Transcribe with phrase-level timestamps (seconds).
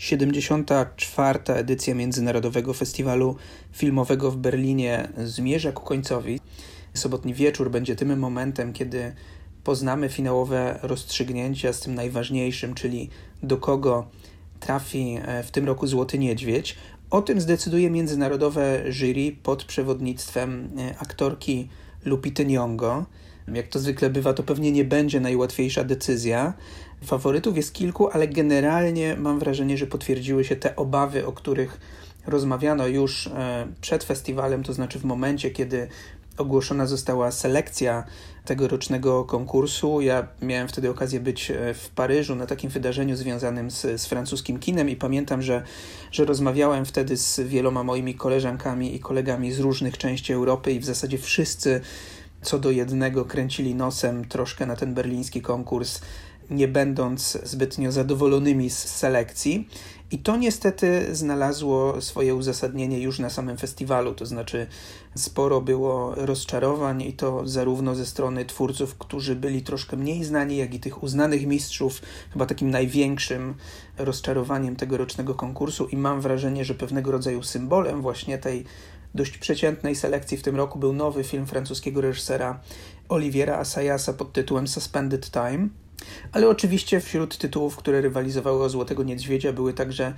[0.00, 1.38] 74.
[1.54, 3.36] edycja Międzynarodowego Festiwalu
[3.72, 6.40] Filmowego w Berlinie zmierza ku końcowi.
[6.94, 9.12] Sobotni wieczór będzie tym momentem, kiedy
[9.64, 13.10] poznamy finałowe rozstrzygnięcia z tym najważniejszym, czyli
[13.42, 14.06] do kogo
[14.60, 16.76] trafi e, w tym roku Złoty Niedźwiedź.
[17.10, 21.68] O tym zdecyduje międzynarodowe jury pod przewodnictwem e, aktorki
[22.04, 23.04] Lupity Nyong'o.
[23.54, 26.54] Jak to zwykle bywa, to pewnie nie będzie najłatwiejsza decyzja.
[27.04, 31.80] Faworytów jest kilku, ale generalnie mam wrażenie, że potwierdziły się te obawy, o których
[32.26, 35.88] rozmawiano już e, przed festiwalem, to znaczy w momencie, kiedy
[36.40, 38.04] ogłoszona została selekcja
[38.44, 40.00] tegorocznego konkursu.
[40.00, 44.58] Ja miałem wtedy okazję być e, w Paryżu na takim wydarzeniu związanym z, z francuskim
[44.58, 45.62] kinem i pamiętam, że,
[46.12, 50.84] że rozmawiałem wtedy z wieloma moimi koleżankami i kolegami z różnych części Europy i w
[50.84, 51.80] zasadzie wszyscy
[52.42, 56.00] co do jednego kręcili nosem troszkę na ten berliński konkurs,
[56.50, 59.68] nie będąc zbytnio zadowolonymi z selekcji.
[60.12, 64.66] I to niestety znalazło swoje uzasadnienie już na samym festiwalu, to znaczy
[65.16, 70.74] sporo było rozczarowań i to zarówno ze strony twórców, którzy byli troszkę mniej znani, jak
[70.74, 72.02] i tych uznanych mistrzów.
[72.32, 73.54] Chyba takim największym
[73.98, 78.64] rozczarowaniem tegorocznego konkursu i mam wrażenie, że pewnego rodzaju symbolem właśnie tej
[79.14, 82.60] dość przeciętnej selekcji w tym roku był nowy film francuskiego reżysera
[83.08, 85.68] Oliviera Assayasa pod tytułem Suspended Time.
[86.32, 90.14] Ale oczywiście wśród tytułów, które rywalizowały o Złotego Niedźwiedzia, były także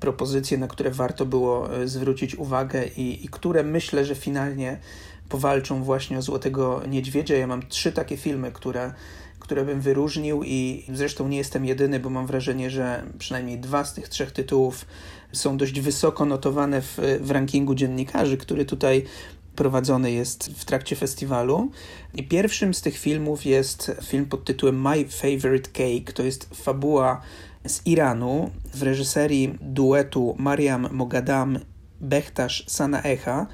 [0.00, 4.78] propozycje, na które warto było e, zwrócić uwagę i, i które myślę, że finalnie
[5.28, 7.36] powalczą właśnie o Złotego Niedźwiedzia.
[7.36, 8.92] Ja mam trzy takie filmy, które,
[9.50, 13.94] które bym wyróżnił i zresztą nie jestem jedyny, bo mam wrażenie, że przynajmniej dwa z
[13.94, 14.86] tych trzech tytułów
[15.32, 19.04] są dość wysoko notowane w, w rankingu dziennikarzy, który tutaj
[19.56, 21.70] prowadzony jest w trakcie festiwalu.
[22.14, 26.12] I pierwszym z tych filmów jest film pod tytułem My Favorite Cake.
[26.14, 27.20] To jest fabuła
[27.66, 31.58] z Iranu w reżyserii duetu Mariam Mogadam
[32.00, 33.46] Bechtash Sanaecha.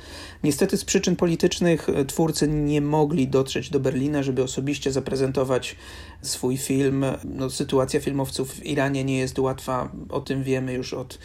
[0.44, 5.76] Niestety z przyczyn politycznych twórcy nie mogli dotrzeć do Berlina, żeby osobiście zaprezentować
[6.22, 7.04] swój film.
[7.25, 11.19] No, sytuacja filmowców w Iranie nie jest łatwa, o tym wiemy już od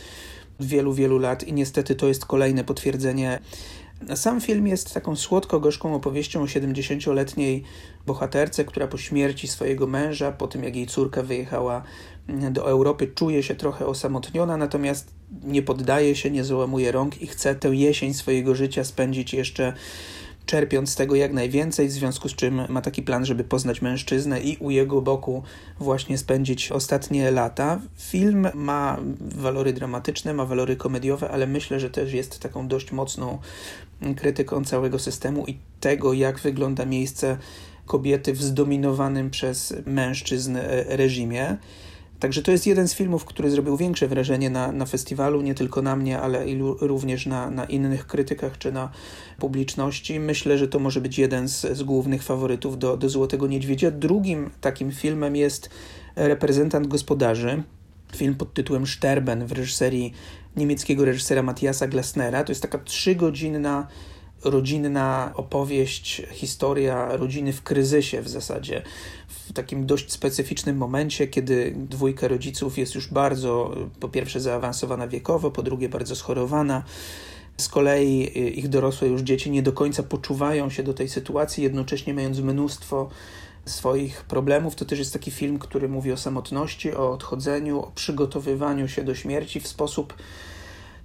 [0.59, 3.39] wielu, wielu lat i niestety to jest kolejne potwierdzenie
[4.15, 7.63] sam film jest taką słodko-gorzką opowieścią o 70-letniej
[8.05, 11.83] bohaterce, która po śmierci swojego męża, po tym jak jej córka wyjechała
[12.51, 15.13] do Europy, czuje się trochę osamotniona, natomiast
[15.43, 19.73] nie poddaje się, nie załamuje rąk i chce tę jesień swojego życia spędzić jeszcze
[20.45, 24.41] czerpiąc z tego jak najwięcej, w związku z czym ma taki plan, żeby poznać mężczyznę
[24.41, 25.43] i u jego boku
[25.79, 27.81] właśnie spędzić ostatnie lata.
[27.97, 33.37] Film ma walory dramatyczne, ma walory komediowe, ale myślę, że też jest taką dość mocną
[34.17, 37.37] krytyką całego systemu i tego, jak wygląda miejsce
[37.85, 41.57] kobiety w zdominowanym przez mężczyzn reżimie.
[42.21, 45.81] Także to jest jeden z filmów, który zrobił większe wrażenie na, na festiwalu, nie tylko
[45.81, 48.91] na mnie, ale i również na, na innych krytykach czy na
[49.39, 50.19] publiczności.
[50.19, 53.91] Myślę, że to może być jeden z, z głównych faworytów do, do Złotego Niedźwiedzia.
[53.91, 55.69] Drugim takim filmem jest
[56.15, 57.63] Reprezentant Gospodarzy,
[58.15, 60.13] film pod tytułem Sterben w reżyserii
[60.55, 62.43] niemieckiego reżysera Matthiasa Glasnera.
[62.43, 63.87] To jest taka trzygodzinna
[64.43, 68.81] rodzinna opowieść, historia rodziny w kryzysie w zasadzie,
[69.27, 75.51] w takim dość specyficznym momencie, kiedy dwójka rodziców jest już bardzo, po pierwsze, zaawansowana wiekowo,
[75.51, 76.83] po drugie, bardzo schorowana.
[77.57, 82.13] Z kolei ich dorosłe już dzieci nie do końca poczuwają się do tej sytuacji, jednocześnie
[82.13, 83.09] mając mnóstwo
[83.65, 84.75] swoich problemów.
[84.75, 89.15] To też jest taki film, który mówi o samotności, o odchodzeniu, o przygotowywaniu się do
[89.15, 90.13] śmierci w sposób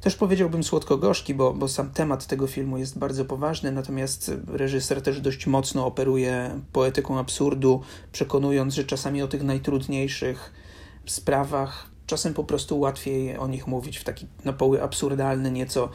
[0.06, 5.20] też powiedziałbym słodko-gorzki, bo, bo sam temat tego filmu jest bardzo poważny, natomiast reżyser też
[5.20, 10.52] dość mocno operuje poetyką absurdu, przekonując, że czasami o tych najtrudniejszych
[11.06, 15.88] sprawach czasem po prostu łatwiej o nich mówić w taki na poły absurdalny, nieco,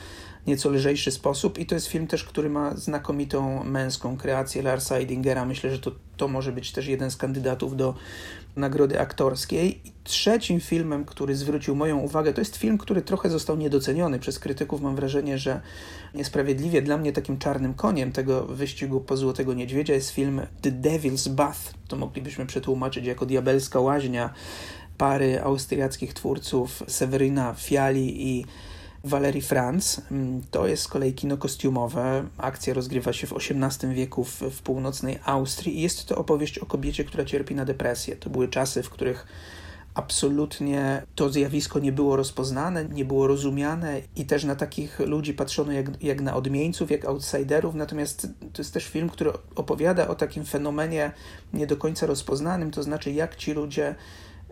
[0.47, 1.59] nieco lżejszy sposób.
[1.59, 5.45] I to jest film też, który ma znakomitą męską kreację Larsa Eidingera.
[5.45, 7.95] Myślę, że to, to może być też jeden z kandydatów do
[8.55, 9.87] nagrody aktorskiej.
[9.87, 14.39] I trzecim filmem, który zwrócił moją uwagę, to jest film, który trochę został niedoceniony przez
[14.39, 14.81] krytyków.
[14.81, 15.61] Mam wrażenie, że
[16.13, 21.29] niesprawiedliwie dla mnie takim czarnym koniem tego wyścigu po Złotego Niedźwiedzia jest film The Devil's
[21.29, 21.59] Bath.
[21.87, 24.33] To moglibyśmy przetłumaczyć jako Diabelska Łaźnia
[24.97, 28.45] pary austriackich twórców Severyna Fiali i
[29.03, 30.01] Valerii Franz.
[30.11, 32.23] Mm, to jest z kolei kino kostiumowe.
[32.37, 36.65] Akcja rozgrywa się w XVIII wieku w, w północnej Austrii i jest to opowieść o
[36.65, 38.15] kobiecie, która cierpi na depresję.
[38.15, 39.27] To były czasy, w których
[39.93, 45.71] absolutnie to zjawisko nie było rozpoznane, nie było rozumiane i też na takich ludzi patrzono
[45.71, 47.75] jak, jak na odmieńców, jak outsiderów.
[47.75, 51.11] Natomiast to jest też film, który opowiada o takim fenomenie
[51.53, 53.95] nie do końca rozpoznanym, to znaczy jak ci ludzie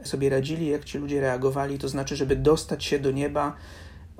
[0.03, 3.55] sobie radzili, jak ci ludzie reagowali, to znaczy, żeby dostać się do nieba,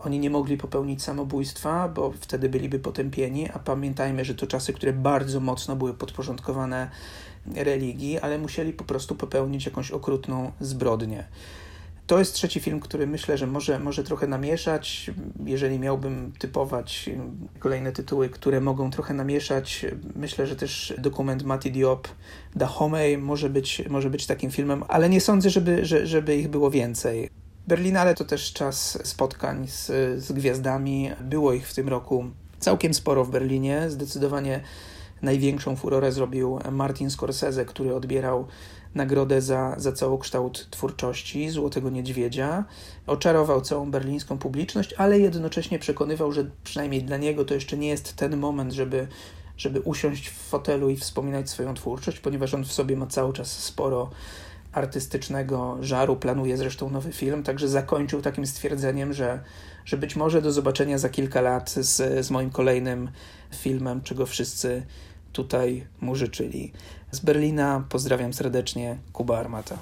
[0.04, 4.94] oni nie mogli popełnić samobójstwa, bo wtedy byliby potępieni, a pamiętajmy, że to czasy, które
[4.94, 6.90] bardzo mocno były podporządkowane
[7.56, 11.24] religii, ale musieli po prostu popełnić jakąś okrutną zbrodnię.
[12.10, 15.12] To jest trzeci film, który myślę, że może, może trochę namieszać.
[15.46, 17.10] Jeżeli miałbym typować
[17.60, 19.86] kolejne tytuły, które mogą trochę namieszać,
[20.16, 22.08] myślę, że też dokument Mati Diop
[22.56, 27.30] Dahomey może być, może być takim filmem, ale nie sądzę, żeby, żeby ich było więcej.
[27.70, 29.88] Berlinale to też czas spotkań z,
[30.24, 31.12] z gwiazdami.
[31.22, 32.26] Było ich w tym roku
[32.60, 33.90] całkiem sporo w Berlinie.
[33.90, 34.62] Zdecydowanie
[35.22, 38.48] największą furorę zrobił Martin Scorsese, który odbierał
[38.96, 42.66] nagrodę za, za całokształt twórczości Złotego Niedźwiedzia.
[43.08, 48.16] Oczarował całą berlińską publiczność, ale jednocześnie przekonywał, że przynajmniej dla niego to jeszcze nie jest
[48.16, 49.08] ten moment, żeby,
[49.58, 53.64] żeby usiąść w fotelu i wspominać swoją twórczość, ponieważ on w sobie ma cały czas
[53.64, 54.10] sporo
[54.72, 59.40] artystycznego żaru, planuje zresztą nowy film, także zakończył takim stwierdzeniem, że,
[59.86, 63.10] że być może do zobaczenia za kilka lat z, z moim kolejnym
[63.56, 64.86] filmem, czego wszyscy
[65.34, 66.74] tutaj mu życzyli.
[67.12, 69.80] Z Berlina pozdrawiam serdecznie, Kuba Armata.